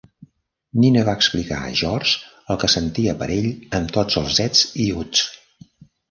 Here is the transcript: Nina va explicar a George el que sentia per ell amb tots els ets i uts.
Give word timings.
Nina 0.83 1.01
va 1.09 1.13
explicar 1.17 1.57
a 1.65 1.73
George 1.81 2.15
el 2.53 2.57
que 2.63 2.69
sentia 2.75 3.15
per 3.19 3.27
ell 3.35 3.49
amb 3.81 3.93
tots 3.99 4.17
els 4.23 4.39
ets 4.47 4.63
i 4.85 4.87
uts. 5.03 5.23